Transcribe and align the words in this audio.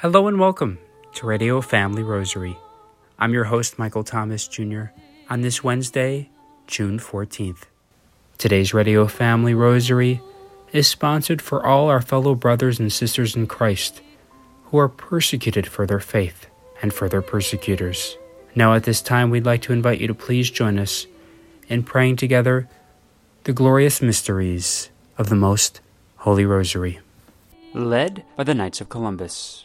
Hello 0.00 0.28
and 0.28 0.38
welcome 0.38 0.78
to 1.14 1.26
Radio 1.26 1.60
Family 1.60 2.04
Rosary. 2.04 2.56
I'm 3.18 3.32
your 3.32 3.42
host, 3.42 3.80
Michael 3.80 4.04
Thomas 4.04 4.46
Jr., 4.46 4.84
on 5.28 5.40
this 5.40 5.64
Wednesday, 5.64 6.30
June 6.68 7.00
14th. 7.00 7.64
Today's 8.38 8.72
Radio 8.72 9.08
Family 9.08 9.54
Rosary 9.54 10.20
is 10.72 10.86
sponsored 10.86 11.42
for 11.42 11.66
all 11.66 11.88
our 11.88 12.00
fellow 12.00 12.36
brothers 12.36 12.78
and 12.78 12.92
sisters 12.92 13.34
in 13.34 13.48
Christ 13.48 14.00
who 14.66 14.78
are 14.78 14.88
persecuted 14.88 15.66
for 15.66 15.84
their 15.84 15.98
faith 15.98 16.46
and 16.80 16.94
for 16.94 17.08
their 17.08 17.20
persecutors. 17.20 18.16
Now, 18.54 18.74
at 18.74 18.84
this 18.84 19.02
time, 19.02 19.30
we'd 19.30 19.46
like 19.46 19.62
to 19.62 19.72
invite 19.72 20.00
you 20.00 20.06
to 20.06 20.14
please 20.14 20.48
join 20.48 20.78
us 20.78 21.08
in 21.66 21.82
praying 21.82 22.18
together 22.18 22.68
the 23.42 23.52
glorious 23.52 24.00
mysteries 24.00 24.90
of 25.16 25.28
the 25.28 25.34
Most 25.34 25.80
Holy 26.18 26.44
Rosary. 26.44 27.00
Led 27.74 28.22
by 28.36 28.44
the 28.44 28.54
Knights 28.54 28.80
of 28.80 28.88
Columbus. 28.88 29.64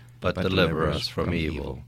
but 0.21 0.35
deliver 0.35 0.87
us 0.87 1.07
from 1.07 1.33
evil. 1.33 1.83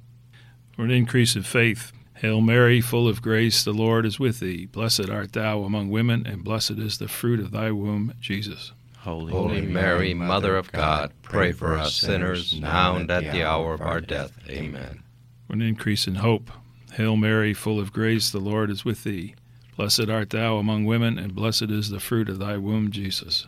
For 0.75 0.83
an 0.83 0.91
increase 0.91 1.35
of 1.35 1.45
faith, 1.45 1.91
Hail 2.15 2.41
Mary, 2.41 2.81
full 2.81 3.07
of 3.07 3.21
grace, 3.21 3.63
the 3.63 3.73
Lord 3.73 4.05
is 4.05 4.19
with 4.19 4.39
thee. 4.39 4.65
Blessed 4.65 5.09
art 5.09 5.33
thou 5.33 5.63
among 5.63 5.89
women, 5.89 6.25
and 6.25 6.43
blessed 6.43 6.71
is 6.71 6.97
the 6.97 7.07
fruit 7.07 7.39
of 7.39 7.51
thy 7.51 7.71
womb, 7.71 8.13
Jesus. 8.19 8.71
Holy, 8.99 9.33
Holy 9.33 9.61
Mary, 9.61 10.13
Mother 10.13 10.55
of 10.55 10.71
God, 10.71 11.11
pray 11.21 11.51
for 11.51 11.77
us 11.77 11.93
sinners, 11.93 12.57
now 12.59 12.95
and 12.95 13.11
at 13.11 13.31
the 13.31 13.43
hour 13.43 13.73
of 13.73 13.81
our 13.81 13.99
death. 13.99 14.31
Amen. 14.49 15.03
For 15.45 15.53
an 15.53 15.61
increase 15.61 16.07
in 16.07 16.15
hope, 16.15 16.49
Hail 16.93 17.17
Mary, 17.17 17.53
full 17.53 17.79
of 17.79 17.91
grace, 17.91 18.31
the 18.31 18.39
Lord 18.39 18.69
is 18.69 18.85
with 18.85 19.03
thee. 19.03 19.35
Blessed 19.75 20.07
art 20.07 20.29
thou 20.29 20.57
among 20.57 20.85
women, 20.85 21.19
and 21.19 21.35
blessed 21.35 21.63
is 21.63 21.89
the 21.89 21.99
fruit 21.99 22.29
of 22.29 22.39
thy 22.39 22.57
womb, 22.57 22.91
Jesus. 22.91 23.47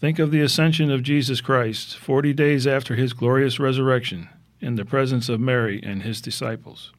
Think 0.00 0.20
of 0.20 0.30
the 0.30 0.42
ascension 0.42 0.92
of 0.92 1.02
Jesus 1.02 1.40
Christ, 1.40 1.96
forty 1.98 2.32
days 2.32 2.68
after 2.68 2.94
his 2.94 3.12
glorious 3.12 3.58
resurrection, 3.58 4.28
in 4.60 4.76
the 4.76 4.84
presence 4.84 5.28
of 5.28 5.40
Mary 5.40 5.80
and 5.82 6.04
his 6.04 6.20
disciples. 6.20 6.92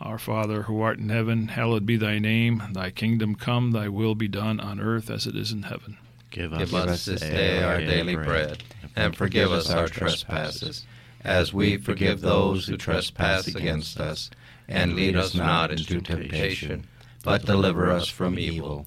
Our 0.00 0.18
Father, 0.18 0.62
who 0.62 0.80
art 0.80 0.98
in 0.98 1.08
heaven, 1.08 1.48
hallowed 1.48 1.84
be 1.84 1.96
thy 1.96 2.20
name. 2.20 2.62
Thy 2.72 2.90
kingdom 2.90 3.34
come, 3.34 3.72
thy 3.72 3.88
will 3.88 4.14
be 4.14 4.28
done 4.28 4.60
on 4.60 4.80
earth 4.80 5.10
as 5.10 5.26
it 5.26 5.34
is 5.34 5.50
in 5.50 5.64
heaven. 5.64 5.98
Give 6.30 6.52
us, 6.52 6.70
Give 6.70 6.74
us 6.74 7.04
this 7.06 7.20
day 7.20 7.62
our 7.62 7.80
daily 7.80 8.14
bread, 8.14 8.62
and 8.94 9.16
forgive 9.16 9.50
us 9.50 9.68
our 9.68 9.88
trespasses, 9.88 10.86
as 11.24 11.52
we 11.52 11.76
forgive 11.76 12.20
those 12.20 12.66
who 12.66 12.76
trespass 12.76 13.48
against 13.48 13.98
us. 13.98 14.30
And 14.68 14.94
lead 14.94 15.16
us 15.16 15.34
not 15.34 15.72
into 15.72 16.00
temptation, 16.00 16.86
but 17.24 17.44
deliver 17.44 17.90
us 17.90 18.08
from 18.08 18.38
evil. 18.38 18.86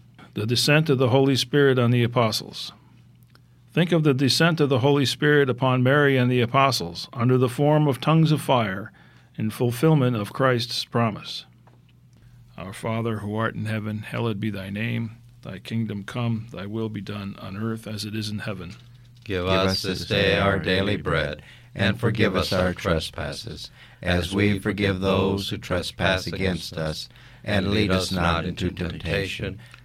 the 0.33 0.45
descent 0.45 0.89
of 0.89 0.97
the 0.97 1.09
Holy 1.09 1.35
Spirit 1.35 1.77
on 1.77 1.91
the 1.91 2.03
apostles. 2.03 2.71
Think 3.73 3.91
of 3.91 4.03
the 4.03 4.13
descent 4.13 4.59
of 4.59 4.69
the 4.69 4.79
Holy 4.79 5.05
Spirit 5.05 5.49
upon 5.49 5.83
Mary 5.83 6.17
and 6.17 6.31
the 6.31 6.41
apostles 6.41 7.09
under 7.13 7.37
the 7.37 7.49
form 7.49 7.87
of 7.87 8.01
tongues 8.01 8.31
of 8.31 8.41
fire 8.41 8.91
in 9.37 9.49
fulfillment 9.49 10.15
of 10.15 10.33
Christ's 10.33 10.83
promise. 10.85 11.45
Our 12.57 12.73
Father, 12.73 13.19
who 13.19 13.35
art 13.35 13.55
in 13.55 13.65
heaven, 13.65 13.99
hallowed 13.99 14.39
be 14.39 14.49
thy 14.49 14.69
name. 14.69 15.17
Thy 15.41 15.57
kingdom 15.57 16.03
come, 16.03 16.47
thy 16.51 16.65
will 16.65 16.89
be 16.89 17.01
done 17.01 17.35
on 17.39 17.57
earth 17.57 17.87
as 17.87 18.05
it 18.05 18.15
is 18.15 18.29
in 18.29 18.39
heaven. 18.39 18.75
Give 19.23 19.47
us 19.47 19.81
this 19.81 20.05
day 20.05 20.37
our 20.37 20.59
daily 20.59 20.97
bread, 20.97 21.41
and 21.73 21.99
forgive 21.99 22.35
us 22.35 22.53
our 22.53 22.73
trespasses, 22.73 23.71
as 24.01 24.33
we 24.33 24.59
forgive 24.59 24.99
those 24.99 25.49
who 25.49 25.57
trespass 25.57 26.27
against 26.27 26.77
us. 26.77 27.09
And 27.43 27.71
lead 27.71 27.89
us 27.89 28.11
not 28.11 28.45
into 28.45 28.69
temptation 28.69 29.59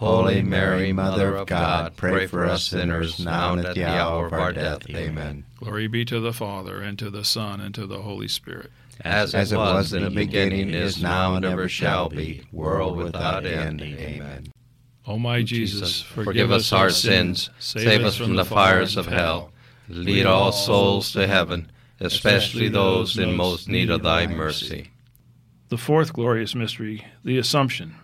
Holy 0.00 0.40
Mary, 0.40 0.94
Mother 0.94 1.36
of 1.36 1.46
God, 1.46 1.94
pray 1.94 2.26
for 2.26 2.46
us 2.46 2.64
sinners, 2.64 3.20
now 3.20 3.52
and 3.52 3.66
at 3.66 3.74
the 3.74 3.84
hour 3.84 4.24
of 4.24 4.32
our 4.32 4.50
death. 4.50 4.88
Amen. 4.88 5.44
Glory 5.58 5.88
be 5.88 6.06
to 6.06 6.18
the 6.20 6.32
Father, 6.32 6.80
and 6.80 6.98
to 6.98 7.10
the 7.10 7.22
Son, 7.22 7.60
and 7.60 7.74
to 7.74 7.86
the 7.86 8.00
Holy 8.00 8.26
Spirit. 8.26 8.70
As, 9.02 9.34
it 9.34 9.54
was 9.54 9.92
in 9.92 10.02
the 10.02 10.08
beginning, 10.08 10.70
is 10.70 11.02
now, 11.02 11.34
and 11.34 11.44
ever 11.44 11.68
shall 11.68 12.08
be, 12.08 12.44
world 12.50 12.96
without 12.96 13.44
end. 13.44 13.82
Amen. 13.82 14.50
O 15.06 15.18
my 15.18 15.40
oh, 15.40 15.42
Jesus, 15.42 16.00
Forgive 16.00 16.50
us 16.50 16.72
our 16.72 16.88
sins, 16.88 17.50
save 17.58 18.02
us 18.02 18.16
from 18.16 18.36
the 18.36 18.44
fires 18.46 18.96
of 18.96 19.04
hell, 19.04 19.52
lead 19.86 20.24
all 20.24 20.50
souls 20.50 21.12
to 21.12 21.26
heaven, 21.26 21.70
especially 22.00 22.70
those 22.70 23.18
in 23.18 23.36
most 23.36 23.68
need 23.68 23.90
of 23.90 24.02
thy 24.02 24.26
mercy. 24.26 24.92
The 25.68 25.76
fourth 25.76 26.14
glorious 26.14 26.54
mystery, 26.54 27.04
the 27.22 27.36
Assumption. 27.36 27.96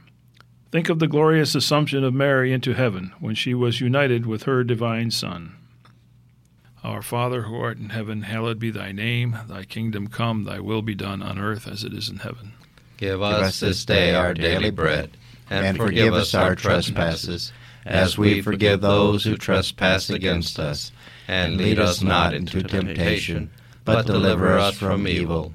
Think 0.73 0.89
of 0.89 0.99
the 0.99 1.07
glorious 1.07 1.55
Assumption 1.55 2.05
of 2.05 2.13
Mary 2.13 2.53
into 2.53 2.75
heaven 2.75 3.13
when 3.21 3.35
she 3.35 3.55
was 3.55 3.81
united 3.81 4.27
with 4.27 4.43
her 4.45 4.65
divine 4.65 5.11
Son. 5.11 5.55
Our 6.83 7.03
Father 7.03 7.43
who 7.43 7.57
art 7.57 7.79
in 7.79 7.91
heaven, 7.91 8.23
hallowed 8.23 8.59
be 8.59 8.71
thy 8.71 8.93
name. 8.93 9.39
Thy 9.49 9.65
kingdom 9.65 10.09
come, 10.09 10.45
thy 10.45 10.61
will 10.61 10.83
be 10.83 10.95
done 10.95 11.23
on 11.23 11.39
earth 11.39 11.67
as 11.67 11.85
it 11.85 11.93
is 11.93 12.09
in 12.09 12.19
heaven. 12.19 12.53
Give 12.97 13.23
us 13.23 13.61
this 13.61 13.85
day 13.85 14.15
our 14.15 14.35
daily 14.35 14.71
bread, 14.71 15.17
and 15.51 15.77
forgive 15.77 16.15
us 16.15 16.35
our 16.35 16.55
trespasses, 16.55 17.53
as 17.85 18.17
we 18.17 18.41
forgive 18.41 18.81
those 18.81 19.25
who 19.25 19.37
trespass 19.37 20.11
against 20.11 20.59
us. 20.59 20.93
And 21.29 21.57
lead 21.57 21.79
us 21.79 22.03
not 22.03 22.35
into 22.35 22.63
temptation, 22.63 23.51
but 23.85 24.07
deliver 24.07 24.59
us 24.59 24.77
from 24.77 25.09
evil. 25.09 25.55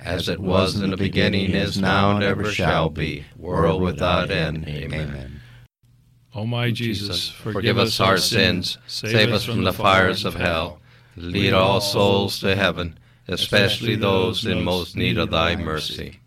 As 0.00 0.28
it 0.28 0.40
was 0.40 0.80
in 0.80 0.90
the 0.90 0.96
beginning, 0.96 1.52
is 1.52 1.78
now, 1.78 2.16
and 2.16 2.22
ever 2.22 2.50
shall 2.52 2.90
be, 2.90 3.24
world 3.36 3.80
without 3.80 4.30
end. 4.30 4.68
Amen. 4.68 5.40
O 6.34 6.44
my 6.44 6.70
Jesus, 6.72 7.30
Forgive 7.30 7.78
us 7.78 8.00
our 8.00 8.18
sins, 8.18 8.76
save 8.86 9.32
us 9.32 9.44
from 9.44 9.62
the 9.62 9.72
fires 9.72 10.24
of 10.24 10.34
hell, 10.34 10.80
lead 11.16 11.52
all 11.52 11.80
souls 11.80 12.40
to 12.40 12.56
heaven, 12.56 12.98
especially 13.28 13.94
those 13.94 14.44
in 14.44 14.64
most 14.64 14.96
need 14.96 15.16
of 15.16 15.30
thy 15.30 15.54
mercy. 15.54 16.18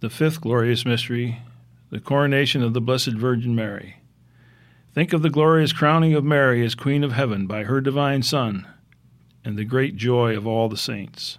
The 0.00 0.10
fifth 0.10 0.40
glorious 0.40 0.84
mystery, 0.84 1.40
the 1.90 2.00
coronation 2.00 2.62
of 2.62 2.74
the 2.74 2.80
Blessed 2.80 3.12
Virgin 3.12 3.54
Mary. 3.54 3.96
Think 4.92 5.12
of 5.12 5.22
the 5.22 5.30
glorious 5.30 5.72
crowning 5.72 6.14
of 6.14 6.24
Mary 6.24 6.64
as 6.64 6.74
Queen 6.74 7.04
of 7.04 7.12
Heaven 7.12 7.46
by 7.46 7.62
her 7.64 7.80
divine 7.80 8.24
Son, 8.24 8.66
and 9.44 9.56
the 9.56 9.64
great 9.64 9.94
joy 9.94 10.36
of 10.36 10.48
all 10.48 10.68
the 10.68 10.76
saints. 10.76 11.38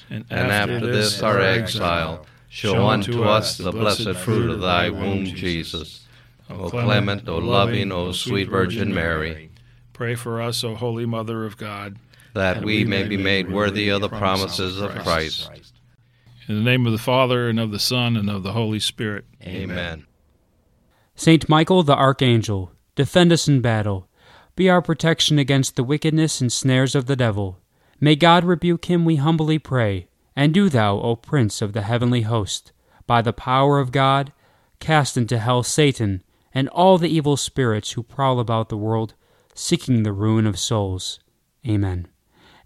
and 0.11 0.31
after 0.31 0.79
this 0.79 1.21
our 1.23 1.39
exile, 1.39 2.25
show 2.49 2.87
unto 2.87 3.23
us 3.23 3.57
the 3.57 3.71
blessed 3.71 4.15
fruit 4.17 4.49
of 4.49 4.61
thy 4.61 4.89
womb, 4.89 5.25
Jesus. 5.25 6.05
O 6.49 6.69
clement, 6.69 7.27
O 7.29 7.37
loving, 7.37 7.91
O 7.91 8.11
sweet 8.11 8.49
Virgin 8.49 8.93
Mary, 8.93 9.51
pray 9.93 10.15
for 10.15 10.41
us, 10.41 10.63
O 10.63 10.75
Holy 10.75 11.05
Mother 11.05 11.45
of 11.45 11.57
God, 11.57 11.97
that 12.33 12.63
we 12.63 12.83
may 12.83 13.03
be 13.03 13.15
made 13.15 13.49
worthy 13.49 13.87
of 13.87 14.01
the 14.01 14.09
promises 14.09 14.81
of 14.81 14.91
Christ. 14.95 15.49
In 16.47 16.55
the 16.55 16.69
name 16.69 16.85
of 16.85 16.91
the 16.91 16.97
Father, 16.97 17.47
and 17.47 17.59
of 17.59 17.71
the 17.71 17.79
Son, 17.79 18.17
and 18.17 18.29
of 18.29 18.43
the 18.43 18.51
Holy 18.51 18.79
Spirit. 18.79 19.25
Amen. 19.43 20.05
Saint 21.15 21.47
Michael 21.47 21.83
the 21.83 21.95
Archangel, 21.95 22.73
defend 22.95 23.31
us 23.31 23.47
in 23.47 23.61
battle. 23.61 24.09
Be 24.57 24.69
our 24.69 24.81
protection 24.81 25.39
against 25.39 25.77
the 25.77 25.83
wickedness 25.83 26.41
and 26.41 26.51
snares 26.51 26.95
of 26.95 27.05
the 27.05 27.15
devil. 27.15 27.60
May 28.03 28.15
God 28.15 28.43
rebuke 28.43 28.85
him, 28.85 29.05
we 29.05 29.17
humbly 29.17 29.59
pray. 29.59 30.07
And 30.35 30.53
do 30.53 30.69
thou, 30.69 30.99
O 30.99 31.15
Prince 31.15 31.61
of 31.61 31.73
the 31.73 31.83
heavenly 31.83 32.21
host, 32.21 32.71
by 33.05 33.21
the 33.21 33.31
power 33.31 33.79
of 33.79 33.91
God, 33.91 34.33
cast 34.79 35.15
into 35.15 35.37
hell 35.37 35.61
Satan 35.61 36.23
and 36.53 36.67
all 36.69 36.97
the 36.97 37.09
evil 37.09 37.37
spirits 37.37 37.91
who 37.91 38.01
prowl 38.01 38.39
about 38.39 38.69
the 38.69 38.77
world, 38.77 39.13
seeking 39.53 40.01
the 40.01 40.11
ruin 40.11 40.47
of 40.47 40.57
souls. 40.57 41.19
Amen. 41.67 42.07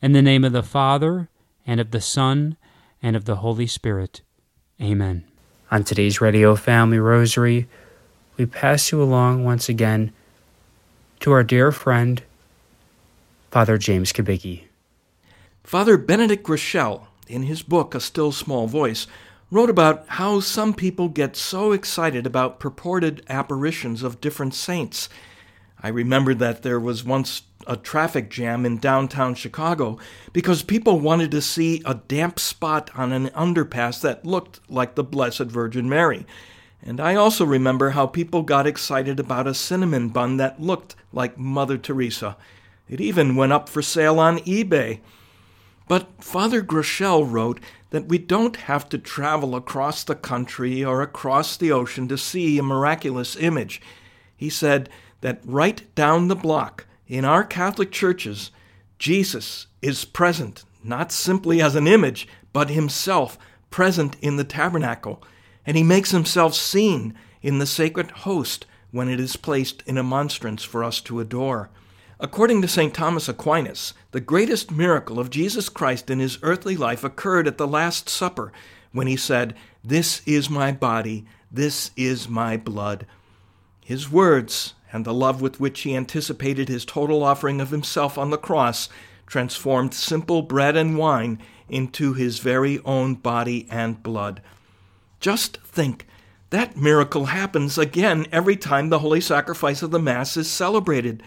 In 0.02 0.14
the 0.14 0.22
name 0.22 0.46
of 0.46 0.54
the 0.54 0.64
Father, 0.64 1.30
and 1.68 1.82
of 1.82 1.92
the 1.92 2.02
Son, 2.02 2.56
and 3.02 3.16
of 3.16 3.26
the 3.26 3.38
Holy 3.38 3.68
Spirit. 3.68 4.22
Amen. 4.82 5.26
On 5.70 5.84
today's 5.84 6.22
Radio 6.22 6.56
Family 6.56 7.00
Rosary, 7.00 7.68
we 8.38 8.46
pass 8.46 8.92
you 8.92 9.02
along 9.02 9.44
once 9.44 9.68
again 9.68 10.14
to 11.20 11.32
our 11.32 11.44
dear 11.44 11.72
friend, 11.72 12.24
Father 13.52 13.78
James 13.78 14.14
Kubicki. 14.14 14.64
Father 15.66 15.98
Benedict 15.98 16.46
Groeschel, 16.46 17.08
in 17.28 17.42
his 17.42 17.64
book 17.64 17.96
A 17.96 18.00
Still 18.00 18.32
Small 18.32 18.68
Voice, 18.68 19.08
wrote 19.50 19.70
about 19.72 20.08
how 20.10 20.40
some 20.40 20.76
people 20.76 21.10
get 21.10 21.36
so 21.36 21.72
excited 21.72 22.28
about 22.28 22.60
purported 22.60 23.24
apparitions 23.30 24.04
of 24.04 24.22
different 24.22 24.54
saints. 24.54 25.10
I 25.82 25.88
remember 25.88 26.36
that 26.36 26.62
there 26.62 26.80
was 26.80 27.04
once 27.04 27.42
a 27.66 27.78
traffic 27.78 28.30
jam 28.30 28.64
in 28.64 28.78
downtown 28.78 29.34
Chicago 29.34 29.98
because 30.34 30.62
people 30.62 31.00
wanted 31.00 31.32
to 31.32 31.42
see 31.42 31.82
a 31.84 31.96
damp 31.96 32.38
spot 32.40 32.92
on 32.94 33.12
an 33.12 33.30
underpass 33.30 34.02
that 34.02 34.24
looked 34.24 34.60
like 34.70 34.94
the 34.94 35.04
Blessed 35.04 35.46
Virgin 35.46 35.90
Mary. 35.90 36.28
And 36.84 37.00
I 37.00 37.16
also 37.16 37.44
remember 37.44 37.90
how 37.90 38.06
people 38.06 38.44
got 38.44 38.68
excited 38.68 39.20
about 39.20 39.48
a 39.48 39.56
cinnamon 39.56 40.10
bun 40.10 40.38
that 40.38 40.62
looked 40.62 40.96
like 41.12 41.40
Mother 41.40 41.80
Teresa. 41.80 42.38
It 42.88 43.02
even 43.02 43.36
went 43.36 43.52
up 43.52 43.68
for 43.68 43.82
sale 43.82 44.20
on 44.20 44.38
eBay. 44.42 45.00
But 45.88 46.08
Father 46.24 46.62
Groeschel 46.62 47.30
wrote 47.30 47.60
that 47.92 48.08
we 48.08 48.18
don't 48.18 48.56
have 48.56 48.90
to 48.90 48.98
travel 48.98 49.56
across 49.56 50.04
the 50.04 50.16
country 50.16 50.84
or 50.84 51.02
across 51.02 51.56
the 51.56 51.72
ocean 51.72 52.08
to 52.08 52.18
see 52.18 52.58
a 52.58 52.64
miraculous 52.64 53.36
image. 53.36 53.82
He 54.36 54.50
said 54.50 54.90
that 55.22 55.42
right 55.46 55.84
down 55.96 56.28
the 56.28 56.36
block, 56.36 56.86
in 57.08 57.24
our 57.24 57.44
Catholic 57.44 57.92
churches, 57.92 58.52
Jesus 58.98 59.68
is 59.82 60.06
present, 60.06 60.64
not 60.84 61.12
simply 61.12 61.62
as 61.62 61.76
an 61.76 61.88
image, 61.88 62.28
but 62.52 62.70
himself 62.70 63.38
present 63.70 64.16
in 64.22 64.38
the 64.38 64.44
tabernacle, 64.44 65.22
and 65.66 65.78
he 65.78 65.84
makes 65.84 66.12
himself 66.12 66.56
seen 66.56 67.14
in 67.42 67.60
the 67.60 67.66
sacred 67.66 68.10
host 68.12 68.66
when 68.92 69.08
it 69.08 69.20
is 69.20 69.36
placed 69.36 69.84
in 69.86 69.98
a 69.98 70.04
monstrance 70.04 70.64
for 70.64 70.84
us 70.84 71.00
to 71.02 71.20
adore. 71.20 71.70
According 72.20 72.62
to 72.62 72.68
St. 72.68 72.94
Thomas 72.94 73.28
Aquinas, 73.28 73.94
the 74.12 74.22
greatest 74.22 74.72
miracle 74.72 75.20
of 75.20 75.30
Jesus 75.30 75.68
Christ 75.68 76.10
in 76.10 76.20
his 76.20 76.38
earthly 76.42 76.78
life 76.78 77.04
occurred 77.04 77.48
at 77.48 77.58
the 77.58 77.68
Last 77.68 78.08
Supper 78.08 78.54
when 78.94 79.08
he 79.08 79.18
said, 79.18 79.54
This 79.84 80.22
is 80.26 80.50
my 80.50 80.72
body, 80.72 81.26
this 81.52 81.92
is 81.98 82.30
my 82.30 82.56
blood. 82.56 83.06
His 83.82 84.10
words 84.10 84.76
and 84.94 85.04
the 85.04 85.14
love 85.14 85.42
with 85.42 85.60
which 85.60 85.82
he 85.82 85.96
anticipated 85.96 86.70
his 86.70 86.86
total 86.86 87.22
offering 87.22 87.60
of 87.60 87.72
himself 87.72 88.18
on 88.18 88.30
the 88.30 88.38
cross 88.38 88.88
transformed 89.28 89.94
simple 89.94 90.42
bread 90.42 90.78
and 90.78 90.98
wine 90.98 91.40
into 91.68 92.14
his 92.14 92.40
very 92.40 92.80
own 92.86 93.16
body 93.16 93.68
and 93.70 94.02
blood. 94.02 94.42
Just 95.20 95.58
think, 95.58 96.08
that 96.52 96.78
miracle 96.78 97.26
happens 97.26 97.78
again 97.78 98.26
every 98.32 98.56
time 98.56 98.88
the 98.88 99.00
holy 99.00 99.20
sacrifice 99.20 99.82
of 99.82 99.92
the 99.92 100.00
Mass 100.00 100.38
is 100.38 100.50
celebrated. 100.50 101.22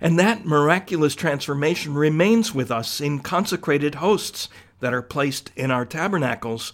And 0.00 0.18
that 0.18 0.44
miraculous 0.44 1.14
transformation 1.14 1.94
remains 1.94 2.54
with 2.54 2.70
us 2.70 3.00
in 3.00 3.18
consecrated 3.18 3.96
hosts 3.96 4.48
that 4.80 4.94
are 4.94 5.02
placed 5.02 5.50
in 5.56 5.70
our 5.70 5.84
tabernacles. 5.84 6.72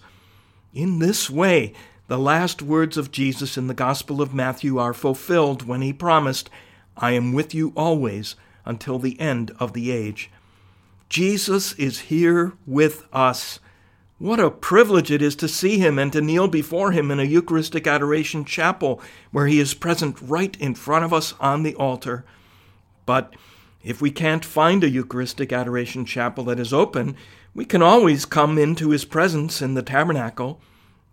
In 0.73 0.99
this 0.99 1.29
way, 1.29 1.73
the 2.07 2.19
last 2.19 2.61
words 2.61 2.97
of 2.97 3.11
Jesus 3.11 3.57
in 3.57 3.67
the 3.67 3.73
Gospel 3.73 4.21
of 4.21 4.33
Matthew 4.33 4.77
are 4.77 4.93
fulfilled 4.93 5.63
when 5.63 5.81
he 5.81 5.91
promised, 5.91 6.51
I 6.95 7.11
am 7.11 7.33
with 7.33 7.55
you 7.55 7.73
always 7.75 8.35
until 8.63 8.99
the 8.99 9.19
end 9.19 9.51
of 9.59 9.73
the 9.73 9.91
age. 9.91 10.29
Jesus 11.09 11.73
is 11.73 12.01
here 12.01 12.53
with 12.67 13.05
us. 13.11 13.59
What 14.17 14.39
a 14.39 14.51
privilege 14.51 15.11
it 15.11 15.21
is 15.21 15.35
to 15.37 15.47
see 15.47 15.77
him 15.77 15.99
and 15.99 16.13
to 16.13 16.21
kneel 16.21 16.47
before 16.47 16.91
him 16.91 17.11
in 17.11 17.19
a 17.19 17.23
Eucharistic 17.23 17.85
adoration 17.87 18.45
chapel 18.45 19.01
where 19.31 19.47
he 19.47 19.59
is 19.59 19.73
present 19.73 20.17
right 20.21 20.55
in 20.57 20.75
front 20.75 21.05
of 21.05 21.13
us 21.13 21.33
on 21.39 21.63
the 21.63 21.75
altar. 21.75 22.23
But 23.05 23.35
if 23.83 24.01
we 24.01 24.11
can't 24.11 24.43
find 24.43 24.83
a 24.83 24.89
Eucharistic 24.89 25.53
adoration 25.53 26.05
chapel 26.05 26.43
that 26.45 26.59
is 26.59 26.73
open, 26.73 27.15
we 27.53 27.65
can 27.65 27.81
always 27.81 28.25
come 28.25 28.57
into 28.57 28.89
his 28.89 29.05
presence 29.05 29.61
in 29.61 29.75
the 29.75 29.83
tabernacle. 29.83 30.59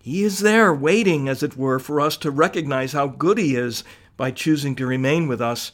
He 0.02 0.24
is 0.24 0.40
there, 0.40 0.74
waiting, 0.74 1.28
as 1.28 1.44
it 1.44 1.56
were, 1.56 1.78
for 1.78 2.00
us 2.00 2.16
to 2.18 2.30
recognize 2.32 2.92
how 2.92 3.06
good 3.06 3.38
He 3.38 3.54
is 3.54 3.84
by 4.16 4.32
choosing 4.32 4.74
to 4.76 4.86
remain 4.86 5.28
with 5.28 5.40
us. 5.40 5.70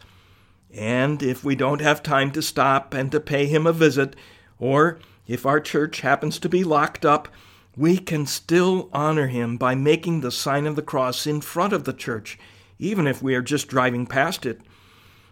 And 0.75 1.23
if 1.23 1.43
we 1.43 1.55
don't 1.55 1.81
have 1.81 2.03
time 2.03 2.31
to 2.33 2.43
stop 2.43 2.93
and 2.93 3.11
to 3.11 3.21
pay 3.21 3.47
Him 3.47 3.67
a 3.67 3.73
visit, 3.73 4.15
or 4.59 4.99
if 5.27 5.47
our 5.47 5.61
church 5.61 6.03
happens 6.03 6.39
to 6.41 6.49
be 6.51 6.63
locked 6.63 7.07
up, 7.07 7.29
we 7.75 7.97
can 7.97 8.27
still 8.27 8.91
honor 8.93 9.29
Him 9.29 9.57
by 9.57 9.75
making 9.75 10.21
the 10.21 10.31
sign 10.31 10.67
of 10.67 10.77
the 10.77 10.83
cross 10.83 11.27
in 11.27 11.41
front 11.41 11.73
of 11.73 11.85
the 11.85 11.95
church, 11.95 12.39
even 12.79 13.07
if 13.07 13.23
we 13.23 13.35
are 13.35 13.41
just 13.41 13.67
driving 13.67 14.07
past 14.07 14.45
it. 14.45 14.61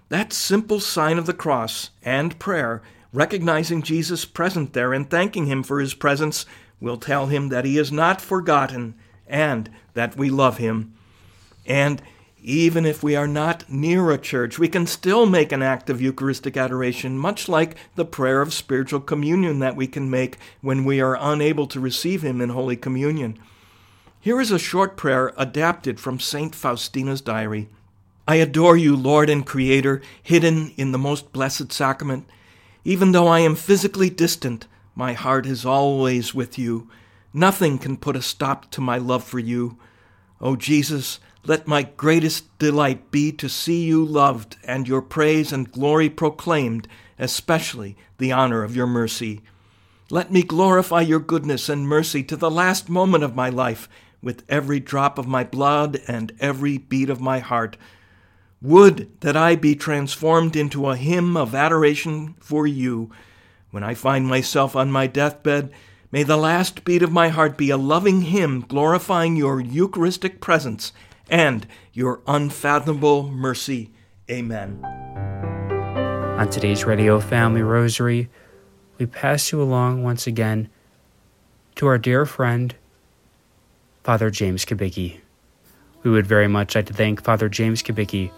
That 0.09 0.33
simple 0.33 0.81
sign 0.81 1.19
of 1.19 1.27
the 1.27 1.35
cross 1.35 1.91
and 2.05 2.39
prayer, 2.39 2.83
recognizing 3.13 3.83
Jesus 3.83 4.25
present 4.25 4.73
there 4.73 4.93
and 4.93 5.09
thanking 5.09 5.47
Him 5.47 5.63
for 5.63 5.81
His 5.81 5.95
presence, 5.95 6.47
will 6.81 6.97
tell 6.97 7.27
him 7.27 7.49
that 7.49 7.65
he 7.65 7.79
is 7.79 7.91
not 7.91 8.21
forgotten 8.21 8.95
and 9.27 9.71
that 9.95 10.17
we 10.17 10.31
love 10.31 10.59
him. 10.59 10.95
And 11.65 12.03
even 12.43 12.87
if 12.87 13.03
we 13.03 13.17
are 13.17 13.27
not 13.27 13.69
near 13.69 14.11
a 14.11 14.19
church, 14.19 14.59
we 14.59 14.69
can 14.69 14.87
still 14.87 15.27
make 15.27 15.51
an 15.51 15.63
act 15.63 15.91
of 15.91 16.01
Eucharistic 16.01 16.57
adoration, 16.57 17.19
much 17.19 17.49
like 17.49 17.77
the 17.97 18.05
prayer 18.05 18.41
of 18.41 18.53
spiritual 18.53 19.01
communion 19.01 19.59
that 19.59 19.75
we 19.75 19.89
can 19.89 20.09
make 20.09 20.39
when 20.61 20.85
we 20.85 21.01
are 21.01 21.19
unable 21.21 21.67
to 21.67 21.81
receive 21.81 22.23
Him 22.23 22.41
in 22.41 22.51
Holy 22.51 22.77
Communion. 22.77 23.37
Here 24.21 24.41
is 24.41 24.53
a 24.53 24.59
short 24.59 24.97
prayer 24.97 25.33
adapted 25.37 25.99
from 25.99 26.21
St. 26.21 26.55
Faustina's 26.55 27.21
diary. 27.21 27.69
I 28.29 28.37
adore 28.37 28.77
you, 28.77 28.97
Lord 28.97 29.31
and 29.31 29.47
Creator, 29.47 30.03
hidden 30.21 30.73
in 30.77 30.91
the 30.91 30.99
most 30.99 31.33
blessed 31.33 31.73
sacrament. 31.73 32.29
Even 32.85 33.13
though 33.13 33.29
I 33.29 33.41
am 33.41 33.55
physically 33.55 34.11
distant, 34.11 34.67
my 34.97 35.13
heart 35.13 35.47
is 35.47 35.65
always 35.65 36.35
with 36.35 36.59
you. 36.59 36.89
Nothing 37.33 37.79
can 37.79 37.97
put 37.97 38.17
a 38.17 38.23
stop 38.23 38.71
to 38.73 38.81
my 38.81 38.99
love 38.99 39.23
for 39.23 39.39
you. 39.39 39.79
O 40.41 40.51
oh, 40.51 40.57
Jesus, 40.57 41.21
let 41.45 41.69
my 41.69 41.85
greatest 41.85 42.59
delight 42.59 43.13
be 43.13 43.31
to 43.31 43.49
see 43.49 43.85
you 43.85 44.05
loved 44.05 44.57
and 44.65 44.89
your 44.89 45.03
praise 45.03 45.53
and 45.53 45.71
glory 45.71 46.11
proclaimed, 46.11 46.89
especially 47.21 47.97
the 48.19 48.33
honor 48.33 48.65
of 48.65 48.75
your 48.75 48.89
mercy. 48.89 49.43
Let 50.11 50.33
me 50.33 50.43
glorify 50.43 51.03
your 51.03 51.21
goodness 51.21 51.69
and 51.69 51.87
mercy 51.87 52.25
to 52.25 52.37
the 52.37 52.51
last 52.51 52.89
moment 52.89 53.23
of 53.23 53.37
my 53.37 53.51
life, 53.51 53.89
with 54.21 54.43
every 54.49 54.81
drop 54.81 55.19
of 55.19 55.29
my 55.29 55.45
blood 55.45 56.01
and 56.09 56.33
every 56.41 56.79
beat 56.79 57.11
of 57.11 57.21
my 57.21 57.39
heart. 57.39 57.77
Would 58.63 59.21
that 59.21 59.37
I 59.37 59.55
be 59.55 59.75
transformed 59.75 60.57
into 60.57 60.89
a 60.89 60.97
hymn 60.97 61.37
of 61.37 61.55
adoration 61.55 62.35
for 62.41 62.67
you 62.67 63.11
when 63.71 63.85
I 63.85 63.93
find 63.93 64.27
myself 64.27 64.75
on 64.75 64.91
my 64.91 65.07
deathbed, 65.07 65.71
may 66.11 66.23
the 66.23 66.39
last 66.39 66.83
beat 66.83 67.03
of 67.03 67.13
my 67.13 67.29
heart 67.29 67.59
be 67.59 67.69
a 67.69 67.77
loving 67.77 68.23
hymn 68.23 68.63
glorifying 68.63 69.37
your 69.37 69.61
Eucharistic 69.61 70.41
presence 70.41 70.93
and 71.29 71.67
your 71.93 72.23
unfathomable 72.27 73.31
mercy. 73.31 73.91
Amen. 74.31 74.83
On 76.39 76.49
today's 76.49 76.87
Radio 76.87 77.21
Family 77.21 77.63
Rosary, 77.63 78.31
we 78.97 79.05
pass 79.05 79.53
you 79.53 79.61
along 79.61 80.03
once 80.03 80.27
again 80.27 80.71
to 81.75 81.87
our 81.87 81.99
dear 81.99 82.25
friend, 82.25 82.75
Father 84.03 84.31
James 84.31 84.65
Kubicki. 84.65 85.21
We 86.03 86.11
would 86.11 86.27
very 86.27 86.49
much 86.49 86.75
like 86.75 86.87
to 86.87 86.95
thank 86.95 87.23
Father 87.23 87.51
James 87.51 87.83
Kubicki 87.83 88.31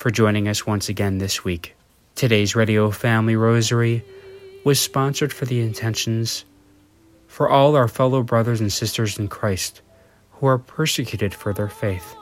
for 0.00 0.10
joining 0.10 0.48
us 0.48 0.66
once 0.66 0.88
again 0.88 1.18
this 1.18 1.44
week. 1.44 1.76
Today's 2.14 2.56
Radio 2.56 2.90
Family 2.90 3.36
Rosary 3.36 4.02
was 4.64 4.80
sponsored 4.80 5.30
for 5.30 5.44
the 5.44 5.60
intentions 5.60 6.46
for 7.26 7.50
all 7.50 7.76
our 7.76 7.86
fellow 7.86 8.22
brothers 8.22 8.62
and 8.62 8.72
sisters 8.72 9.18
in 9.18 9.28
Christ 9.28 9.82
who 10.32 10.46
are 10.46 10.56
persecuted 10.56 11.34
for 11.34 11.52
their 11.52 11.68
faith 11.68 12.16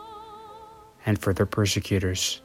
and 1.06 1.20
for 1.20 1.32
their 1.32 1.46
persecutors. 1.46 2.42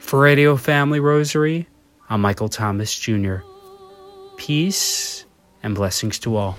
For 0.00 0.18
Radio 0.18 0.56
Family 0.56 0.98
Rosary, 0.98 1.68
I'm 2.10 2.20
Michael 2.20 2.48
Thomas 2.48 2.98
Jr. 2.98 3.36
Peace 4.36 5.24
and 5.62 5.76
blessings 5.76 6.18
to 6.18 6.34
all. 6.34 6.58